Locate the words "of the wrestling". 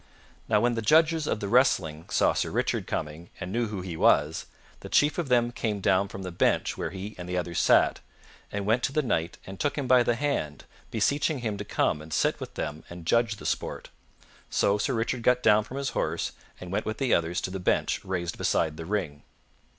1.27-2.07